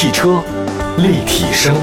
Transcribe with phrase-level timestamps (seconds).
[0.00, 0.40] 汽车
[0.98, 1.74] 立体声，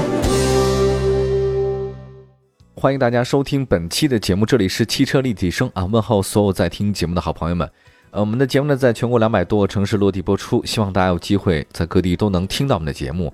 [2.74, 5.84] 欢迎大家收听本期的节目，这里是汽车立体声啊！
[5.84, 7.70] 问候所有在听节目的好朋友们。
[8.12, 13.30] 呃，我们的节目呢，在全国两百多个城市落地播出，希望大家有机会在各地都能听到我们的节目。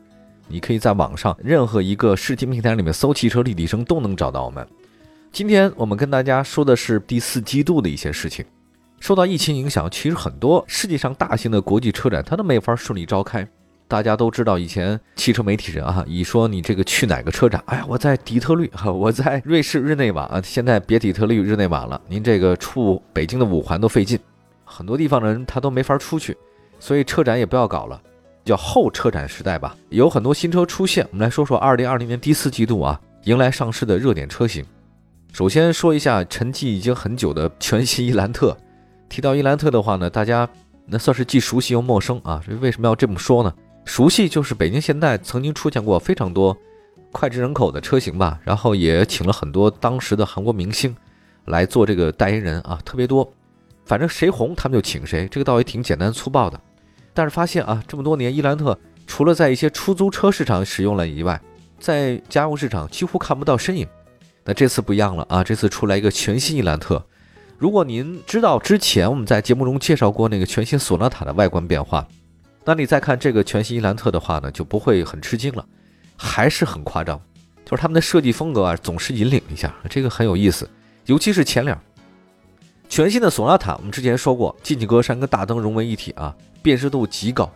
[0.49, 4.67] 你可以在网上任何一个视听平台里面搜“汽车立体声”，都能找到我们。
[5.31, 8.45] 今天我们跟大家说的是第四季度的一些事情。
[8.99, 13.49] 受到疫情影响，其实很多世界上大型的国际车展它都没法顺利召开。
[13.93, 24.19] 大家都知道，以前汽车媒体人啊，一说你这个去哪个车展，哎呀，我在底特律哈，我在瑞士日内瓦啊，现在别底特律、日内瓦了，您这个出北京的五环都费劲，
[24.65, 26.35] 很多地方的人他都没法出去，
[26.79, 28.01] 所以车展也不要搞了，
[28.47, 29.77] 叫后车展时代吧。
[29.91, 34.65] 有很多新车出现，我们来说说二零二零年第四季度啊，迎来上市的热点车型。
[35.35, 38.57] 首先说一下沉寂已经很久的全新伊兰特。
[39.11, 40.49] 提到伊兰特的话呢，大家
[40.87, 42.43] 那算是既熟悉又陌生啊。
[42.63, 43.53] 为什么要这么说呢？
[43.85, 46.57] 熟悉就是北京现代曾经出现过非常多
[47.13, 50.95] 脍炙人口的车型吧，然后也请了很多当时的韩国明星
[51.47, 53.31] 来做这个代言人啊，特别多。
[53.85, 56.59] 反正谁红他们就请谁，这个倒也挺简单粗暴的。
[57.13, 61.39] 但是发现啊，这么多年伊兰特除了在一些出租车市场使用了以外，
[61.79, 63.87] 在家用市场几乎看不到身影。
[64.45, 67.05] 那这次不一样了啊，这次出来一个全新伊兰特。
[67.59, 72.07] 如果您知道之前我们在节目中介绍过那个全新索纳塔的外观变化。
[72.65, 75.65] 那你再看这个全新伊兰特的话呢，就不会很吃惊了，
[76.17, 77.21] 还是很夸张，
[77.65, 80.69] 就是他们的设计风格啊，总是引领一下，这个很有意思，
[81.07, 81.77] 尤其是前脸，
[82.89, 87.51] 全新的索纳塔，我们之前说过，进气格栅跟大灯融为一体啊，辨识度极高，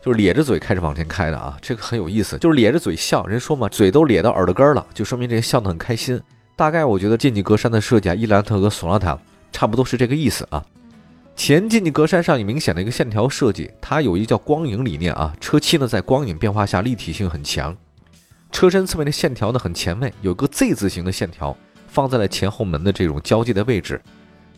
[0.00, 6.18] 就是咧着嘴开始往前开的啊，这个很有意思，就是咧着嘴笑，人说嘛，嘴都咧到耳朵根了，就说明这笑得很开心。
[6.56, 9.18] 大概我觉得进气格栅的设计啊，伊兰特和索纳塔
[9.52, 10.64] 差不多是这个意思啊。
[11.38, 15.32] 前进气格栅上有明显的一个线条设计，它有一叫光影理念啊。
[15.40, 17.74] 车漆呢在光影变化下立体性很强，
[18.50, 21.56] 车身侧面的线条呢很前卫，有个 Z 字形的线条
[21.86, 24.02] 放在了前后门的这种交界的位置，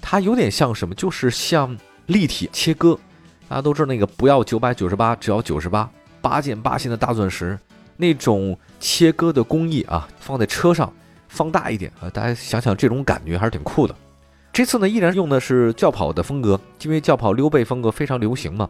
[0.01, 0.95] 它有点像什么？
[0.95, 1.77] 就是像
[2.07, 2.99] 立体切割。
[3.47, 5.89] 大家都知道那个不要九百九十八，只要九十八，
[6.23, 7.59] 八件八芯的大钻石
[7.99, 10.91] 那种切割的工艺啊，放在车上
[11.29, 13.95] 放大一点啊，大家想想这种感觉还是挺酷的。
[14.53, 18.69] 这次呢，依然用的是轿跑的风格，因为轿跑溜背风格非常流行嘛。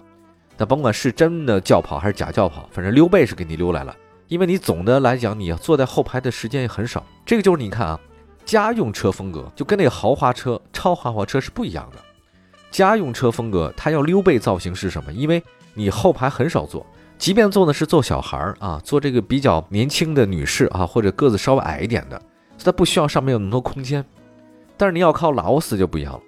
[0.59, 3.97] 那甭管是真的轿跑还是假轿跑，反正溜背是给你溜来了。
[4.29, 7.05] 因为你总的来讲，你坐在后排的时间也很少。
[7.25, 7.99] 这个就是你看啊，
[8.45, 11.99] 家用车风格就跟那个豪华车、超豪华车是不一样的。
[12.71, 15.11] 家用车风格它要溜背造型是什么？
[15.13, 15.43] 因为
[15.73, 16.87] 你后排很少坐，
[17.17, 22.21] 即便坐的是坐小孩儿啊，坐这个比较年轻的女士啊，或者个子稍微矮一点的，
[22.63, 24.05] 它不需要上面有那么多空间。
[24.81, 26.21] 但是你要靠劳斯就不一样了，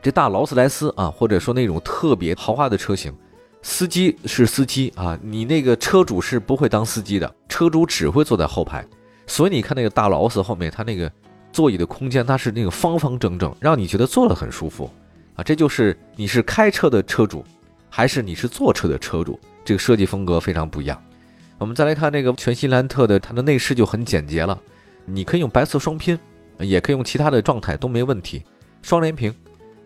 [0.00, 3.14] 这大劳斯莱斯啊，或者说那种特别豪华的车型，
[3.60, 8.82] 司机是司机啊，你那个车主是不会当司机的，车主只会坐在后排。
[9.26, 11.12] 所以你看那个大劳斯后面，它那个
[11.52, 14.90] 座椅的空间，它是那个方方正正，让你觉得坐了很舒服
[15.34, 15.44] 啊。
[15.44, 17.44] 这就是你是开车的车主，
[17.90, 20.98] 还是你是坐车的车主，这个设计风格非常不一样。
[21.58, 24.58] 我们再来看那个全新兰特的，它的内饰就很简洁了，
[25.04, 26.18] 你可以用白色双拼。
[26.58, 28.42] 也可以用其他的状态都没问题。
[28.82, 29.34] 双联屏，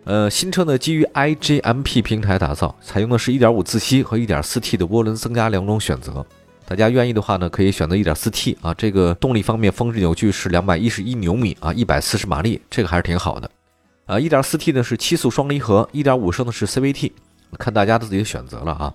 [0.03, 6.25] 呃，新车呢基于 iGMP 平台打造，采用的是一点五自吸和一点四 T 的涡轮增压两种选择。
[6.65, 8.73] 大家愿意的话呢，可以选择一点四 T 啊。
[8.73, 13.49] 这个动力方面，峰值扭矩是两百一十一牛米啊，一百四十马力，这个还是挺好的。
[14.05, 17.11] 啊，一点四 T 呢是七速双离合，一点五升的是 CVT，
[17.57, 18.93] 看大家自己的选择了啊。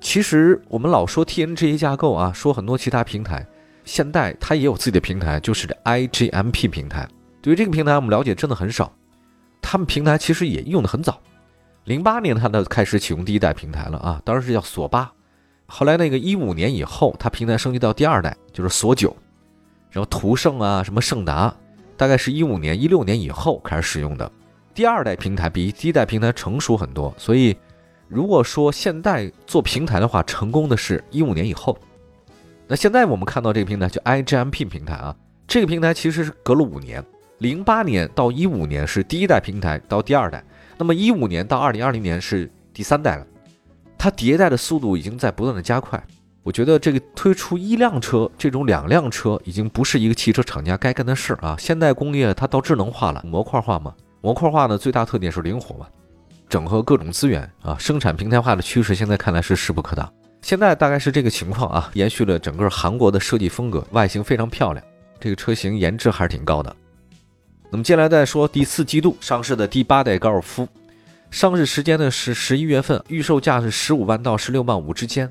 [0.00, 3.46] 其实我们老说 TNGA 架构啊，说很多其他平台。
[3.88, 7.08] 现代它也有自己的平台，就是 iGMP 平台。
[7.40, 8.92] 对于这个平台，我们了解真的很少。
[9.62, 11.18] 他们平台其实也用的很早，
[11.84, 15.10] 零八年它的开始启用第一代平台了啊，当然是叫索八。
[15.64, 19.16] 后来那个一五年以后，它平台升级到第二代，就是索九。
[19.90, 21.54] 然后途胜啊，什么胜达，
[21.96, 24.30] 大概是一五年、一六年以后开始使用的。
[24.74, 27.56] 第二代平台比第一代平台成熟很多，所以
[28.06, 31.78] 如果说现代做平台的话，成功的是一五年以后。
[32.70, 35.16] 那现在我们看到这个平台叫 iGMP 平台啊，
[35.46, 37.02] 这个平台其实是隔了五年，
[37.38, 40.44] 零八年到一五年是第一代平台到第二代，
[40.76, 43.26] 那么一五年到二零二零年是第三代了，
[43.96, 45.98] 它迭代的速度已经在不断的加快。
[46.42, 51.56] 我觉得这个推出一辆车这种两辆车已经不是一个汽车厂家该干的事啊。
[51.58, 55.86] 现代工业它到智能化了，模块化嘛，模块化呢最大特点是灵活嘛，
[56.50, 60.10] 整合各种资源啊，生产平台化的趋势现在看来是势不可挡。
[60.40, 64.84] 现在大概是这个情况啊，延续了整个韩国的设计风格，外形非常漂亮，
[65.20, 66.74] 这个车型颜值还是挺高的。
[67.70, 70.66] 那么接下来再说第四季度上市的第八代高尔夫，
[71.30, 75.30] 上市时间呢是十一月份，预售价是十五万到十六万五之间。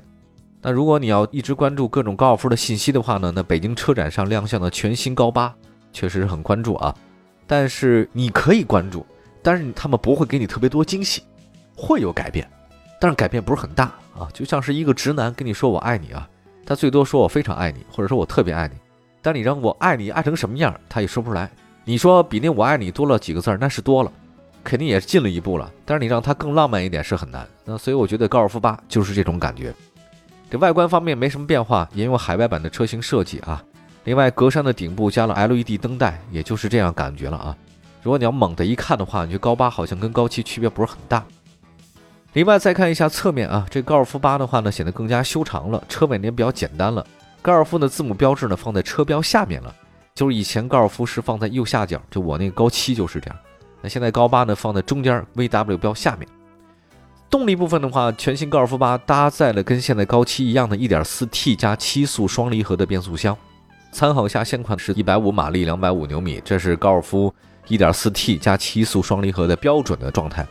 [0.60, 5.52] 那如果你要一直关注各种高尔夫的信息的话呢，那北京车展上亮相的全新高八
[5.92, 6.94] 确实是很关注啊。
[7.46, 9.04] 但是你可以关注，
[9.42, 11.22] 但是他们不会给你特别多惊喜，
[11.74, 12.48] 会有改变，
[13.00, 13.84] 但是改变不是很大
[14.18, 14.28] 啊。
[14.32, 16.28] 就像是一个直男跟你说我爱你啊，
[16.66, 18.74] 他最多说我非常爱你，或者说我特别爱你。
[19.20, 21.50] 但你让我爱你爱成什么样，他也说不出来。
[21.84, 24.12] 你说比那我爱你多了几个字儿，那是多了，
[24.62, 25.70] 肯定也是进了一步了。
[25.84, 27.46] 但是你让它更浪漫一点是很难。
[27.64, 29.74] 那所以我觉得高尔夫八就是这种感觉。
[30.50, 33.62] 这外观方面没什么变化，沿用海外版的车型设计啊。
[34.04, 37.56] 另外，格栅的顶部加了 LED 灯带，也就是这样感觉了啊。
[38.02, 41.22] 如果你要猛的一看的话，你觉得高八好像跟高七区别不是很大。
[42.34, 47.04] 另外再看一下侧面啊，这高尔夫八的话呢，显得更加修长了，车尾呢比较简单了。
[47.40, 49.74] 高尔夫的字母标志呢放在车标下面了，
[50.14, 53.36] 就是以前高尔夫是放在右下角，就我那个高七就是这样。
[53.80, 56.28] 那现在高八呢放在中间，VW 标下面。
[57.30, 63.36] 动力部分的话，全新高尔夫八搭载了跟现在高七一样的 1.4T 加七速双离合的变速箱。
[63.90, 67.32] 参考一下现款是150马力，250牛米，这是高尔夫
[67.68, 70.46] 1.4T 加七速双离合的标准的状态。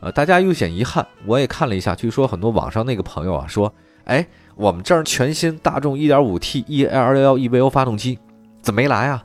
[0.00, 3.72] 呃，大家又显遗憾，我也看了一下，据说很多网上那个朋友啊说，
[4.04, 8.18] 哎，我们这儿全新大众 1.5T EA211 EVO 发动机
[8.62, 9.24] 怎么没来啊？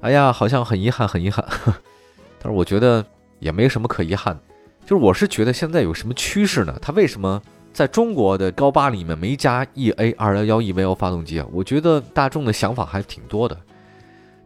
[0.00, 1.44] 哎呀，好像很遗憾，很遗憾。
[2.40, 3.04] 但是我觉得
[3.38, 4.40] 也没什么可遗憾的。
[4.84, 6.76] 就是我是觉得现在有什么趋势呢？
[6.80, 7.40] 它为什么
[7.72, 11.46] 在中国的高八里面没加 E A 二幺幺 EVO 发动机啊？
[11.52, 13.56] 我觉得大众的想法还挺多的，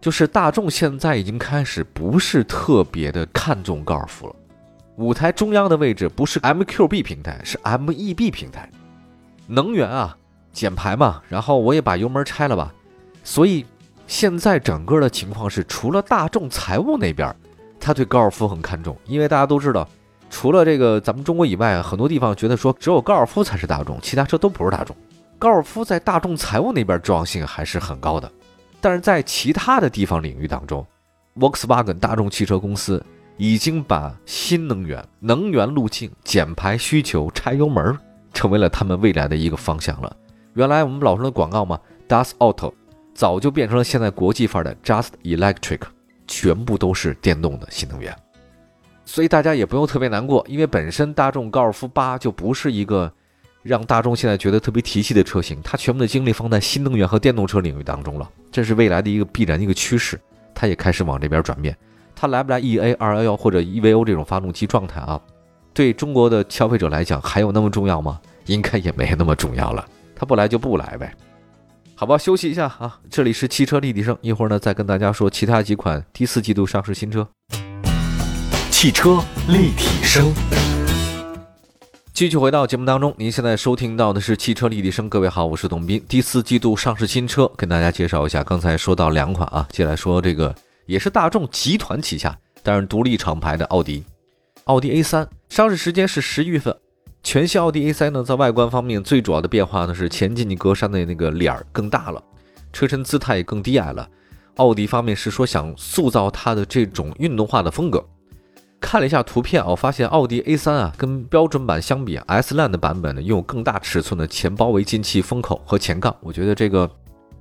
[0.00, 4.34] 就是大众现在已经开始不是特别的看重高尔夫了。
[4.97, 8.69] 舞台中央的位置不是 MQB 平台，是 MEB 平台。
[9.47, 10.17] 能源啊，
[10.53, 12.73] 减排嘛，然后我也把油门拆了吧。
[13.25, 13.65] 所以
[14.06, 17.35] 现在整个的情况是，除了大众财务那边，
[17.81, 19.89] 他对高尔夫很看重，因为大家都知道。
[20.31, 24.97] 除了这个咱们中国以外，很多地方觉得说只有高尔夫才是大众，其他车都不是大众。
[25.39, 28.31] 高尔夫在大众财务那边重要性还是很高的，
[28.81, 30.87] 但是在其他的地方领域当中
[31.37, 33.05] ，Volkswagen 大众汽车公司
[33.37, 37.96] 已经把新能源、能源路径、减排需求、拆油门
[38.32, 40.17] 成为了他们未来的一个方向了。
[40.55, 42.73] 原来我们老说的广告嘛，Das Auto，
[43.14, 45.81] 早就变成了现在国际范儿的 Just Electric，
[46.26, 48.14] 全部都是电动的新能源。
[49.05, 53.12] 所以大家也不用特别难过，因为本身大众高尔夫八就不是一个
[53.62, 60.20] 让大众现在觉得特别提气的车型，它全部的精力放在新能源和电动车领域当中了，这是未来的一个必然的一个趋势，
[60.55, 61.76] 它也开始往这边转变。
[62.22, 65.20] 它来不来 E A 二幺幺或者 E V O 这种发动机状态啊？
[65.74, 68.20] 对中国的消费者来讲还有那么重要吗？
[68.46, 69.84] 应该也没那么重要了，
[70.14, 71.12] 它不来就不来呗。
[71.96, 77.26] 好吧，休息一下啊，这里是汽车立体声，一会儿呢再跟大家说其他几款第四季度上市新车。
[78.70, 80.32] 汽车立体声，
[82.12, 83.12] 继续回到节目当中。
[83.19, 85.08] 您现在收听到的是汽车立体声。
[85.08, 86.00] 各位好，我是董斌。
[86.06, 88.44] 第四季度上市新车，跟大家介绍一下。
[88.44, 90.54] 刚才说到两款啊，接下来说这个
[90.87, 94.05] 也是大众集团旗下，但是独立厂牌的奥迪。
[94.64, 96.76] 奥迪 A3 上市时间是十一月份。
[97.23, 102.23] 全新奥迪 A3 呢，在外观方面最主要的变化呢是前进气格栅的那个脸儿更大了，
[102.73, 104.08] 车身姿态也更低矮了。
[104.56, 108.05] 奥迪方面是说想塑造它的这种运动化的风格。
[108.81, 116.91] 看了一下图片，我发现奥迪 A3 啊，跟标准版相比，S Line 的版本呢，拥有更大尺寸的前包围进气风口和前杠，我觉得这个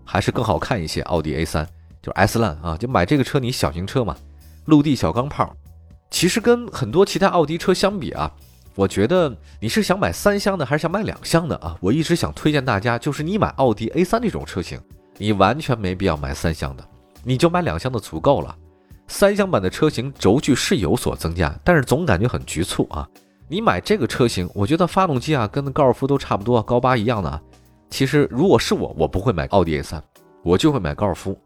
[0.05, 1.01] 还是更好看一些。
[1.01, 1.65] 奥迪 A3
[2.01, 4.15] 就是 S Line 啊，就买这个车，你小型车嘛，
[4.65, 5.55] 陆地小钢炮，
[6.09, 8.31] 其实跟很多其他奥迪车相比啊，
[8.75, 11.77] 我觉得你是想买三厢的还是想买两厢的啊？
[11.79, 14.79] 我一直想推荐大家，就是你买奥迪 A3 这种车型，
[15.17, 16.83] 你完全没必要买三厢的，
[17.23, 18.55] 你就买两厢的足够了。
[19.07, 23.05] 三厢版的车型轴距是有所增加，但是总感觉很局促啊！
[23.49, 27.41] 你买这个车型，我觉得发动机啊跟高尔夫都差不多，高八一样的。
[27.89, 30.01] 其实如果是我，我不会买奥迪 A3，
[30.43, 31.37] 我就会买高尔夫。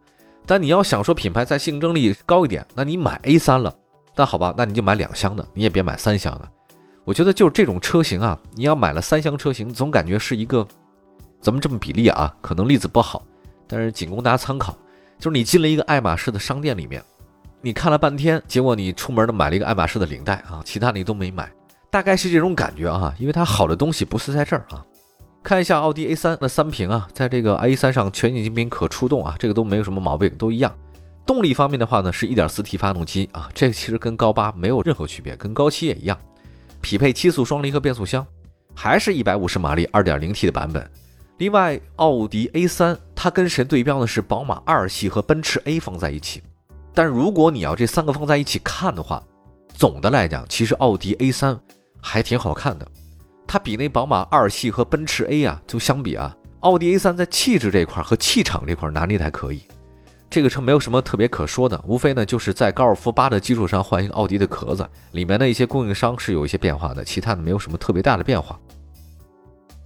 [0.45, 3.75] 但你要想说品牌在竞争力高一点，那你买 A3 了，
[4.15, 6.47] 那好吧，那你就买两厢的，你也别买三厢的。
[7.03, 10.67] 我觉得就是这种车型啊，你要买了三厢车型，总感觉是一个
[11.41, 12.33] 怎么这么比例啊？
[12.41, 13.23] 可能例子不好，
[13.67, 14.75] 但是仅供大家参考。
[15.17, 17.03] 就是你进了一个爱马仕的商店里面。
[17.61, 21.51] 你看了半天，结果你出门呢买了一个爱马仕的领带啊，其他你都没买，
[21.89, 24.85] 大概是这种感觉啊，因为它好的东西不是在这儿啊。
[25.45, 30.75] 看一下奥迪 A3 的三屏啊，在这个 A3 上全景屏可触动啊，这个都没有什么毛病，都一样。
[31.23, 36.17] 动力方面的话呢，是一点四 T 发动机啊，这个其实跟高八没有任何区别，跟高七也一样，
[36.81, 38.25] 匹配七速双离合变速箱，
[38.73, 40.89] 还是一百五十马力二点零 T 的版本。
[41.37, 44.07] 另外，奥迪 A3 它跟谁对标呢？
[44.07, 46.41] 是宝马二系和奔驰 A 放在一起。
[46.91, 49.21] 但如果你要这三个放在一起看的话，
[49.75, 51.59] 总的来讲，其实奥迪 A3
[52.01, 52.87] 还挺好看的。
[53.55, 59.61] 它比那宝马二系和奔驰 A 啊，就相比啊，奥迪 A3 在气质这块和气场这块拿捏的还可以。
[60.29, 68.59] 这个车没有什么特别可说的，无非呢就是在高尔夫八的基础上换一个奥迪的壳子，里面的一些供应商是有一些变化的，其他的没有什么特别大的变化。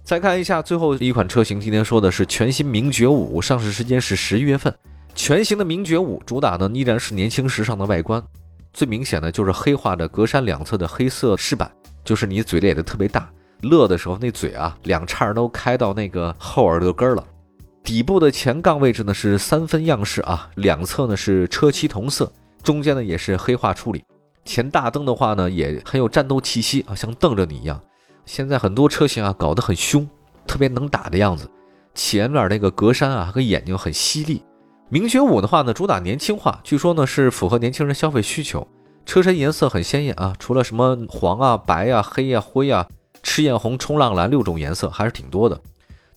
[0.02, 4.74] 再看一下最后一款车型，今天说的是全新名爵五，上市时间是十一月份。
[5.14, 8.20] 全新的名爵五主打呢依然是年轻时尚的外观，
[8.72, 11.70] 最明显的就是黑化的格栅两侧的黑色饰板，
[12.02, 13.30] 就是你嘴咧的特别大，
[13.62, 17.24] 乐的时候那嘴啊两叉都开到那个后耳朵根了。
[17.82, 22.30] 底部的前杠位置呢是三分样式啊，两侧呢是车漆同色，
[22.62, 24.04] 中间呢也是黑化处理。
[24.44, 27.80] 前大灯的话呢也很有战斗气息啊，像瞪着你一样。
[28.26, 30.08] 现在很多车型啊搞得很凶，
[30.46, 31.50] 特别能打的样子。
[31.94, 34.42] 前面那个格栅啊和眼睛很犀利。
[34.88, 38.66] 名爵五的话呢主打年轻化，据说呢是符合年轻人消费需求。
[39.06, 42.86] 车身颜色很鲜艳啊，除了什么黄啊、白啊、黑啊、灰啊、
[43.22, 45.60] 赤焰红、冲浪蓝六种颜色还是挺多的。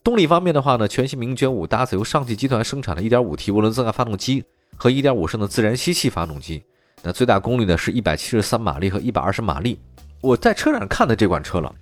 [0.03, 4.43] 动力方面的话呢，全新名爵五搭载由上汽集团生产的 1.5T 涡轮增压发动机
[4.75, 6.63] 和1.5升的自然吸气发动机，
[7.01, 9.79] 那最大功率呢是173马力和120马力。
[10.19, 11.74] 我在车展看的这款车了，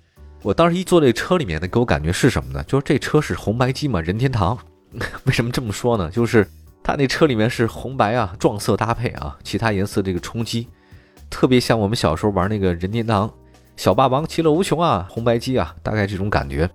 [0.42, 2.62] 我当时一坐这车里面呢，给我感觉是什么呢？
[2.64, 4.56] 就是这车是红白机嘛，任天堂。
[5.24, 6.10] 为什么这么说呢？
[6.10, 6.46] 就是
[6.82, 10.68] 它那车里面是红白啊，撞色搭配啊，其他颜色这个冲击，
[11.30, 13.32] 特别像我们小时候玩那个任天堂
[13.76, 16.68] 小霸王其乐无穷啊，红白机啊，大概这种感觉。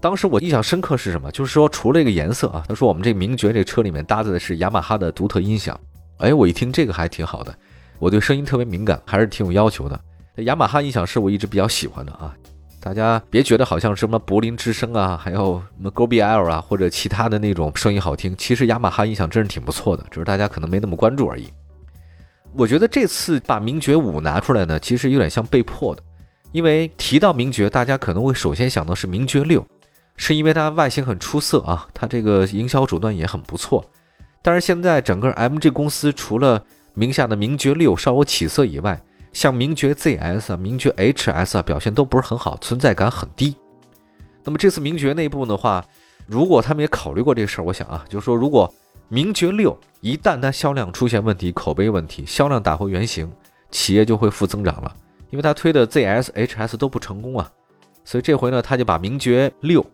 [0.00, 1.30] 当时我印象深刻是什么？
[1.30, 5.78] 就是说除了这个颜色啊，他说我们这名爵这车里面搭载的是雅马哈的独特音响。
[6.18, 7.54] 哎，我一听这个还挺好的，
[7.98, 10.00] 我对声音特别敏感，还是挺有要求的。
[10.36, 12.34] 雅马哈音响是我一直比较喜欢的啊。
[12.80, 21.48] 大家别觉得好像什么柏林之声啊，还有什么 Go B L 啊，或者其他的那种声音好听，其实雅马哈音响真是挺不错的，只是大家可能没那么关注而已。
[22.54, 26.02] 我觉得这次把名爵五拿出来呢，其实有点像被迫的，
[26.52, 29.64] 因为提到名爵，大家可能会首先想到是名爵六。
[30.16, 33.82] 是因为它外形很出色啊，它这个营销手段也很不错。
[34.42, 39.00] 但是现在整个 MG 公司除了名下的名爵六稍有起色以外，
[39.32, 43.56] 像名爵 ZS 啊、名爵 HS 啊表现都不是很好，存在感很低。
[44.44, 45.82] 那么这次名爵内部的话，
[46.26, 48.70] 如果他们也考虑过这个事儿，我想啊，就是说如果
[49.12, 53.28] 名爵六一旦它销量出现问题、口碑问题、销量打回原形，
[53.72, 54.96] 企业就会负增长了，
[55.30, 57.50] 因为它推的 ZS、HS 都不成功啊。
[58.04, 59.84] 所以这回呢，他就把名爵六。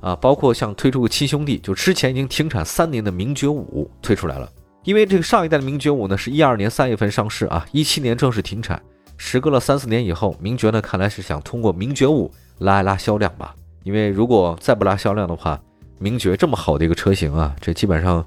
[0.00, 4.50] 啊，包括像推出个七兄弟，就之前已经停产三年的名爵五推出来了。
[4.82, 8.82] 因为这个上一代的名爵五呢，是一二年三月份上市啊，一七年正式停产。
[9.16, 13.54] 时隔了三四年以后，名爵呢看来是想通过名爵五拉一拉销量吧。
[13.84, 15.60] 因为如果再不拉销量的话，
[16.00, 18.26] 名爵这么好的一个车型啊，这基本上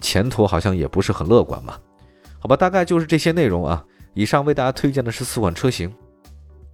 [0.00, 1.78] 前途好像也不是很乐观嘛。
[2.38, 3.84] 好吧，大概就是这些内容啊。
[4.14, 5.92] 以上为大家推荐的是四款车型。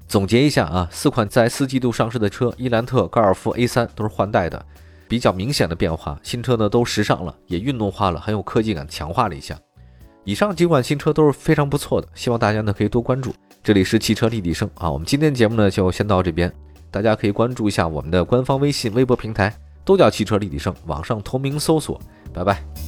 [0.08, 4.64] 总结一下啊，四款在四季度上市的车，伊兰特、高尔夫 A3 都是换代的，
[5.08, 6.18] 比较明显的变化。
[6.22, 9.58] 新车呢都时尚了，也运动化了，很有科技感，强化了一下。
[10.24, 13.34] 以上几款新车都是非常不错的，希望大家呢可以多关注。
[13.62, 16.52] 这里是汽车立体声啊，我们今天节目呢就先到这边，
[16.90, 19.52] 大家可以关注一下我们的官方微信、微博平台，
[19.84, 22.00] 都叫汽车立体声，网上同名搜索。
[22.32, 22.85] 拜拜。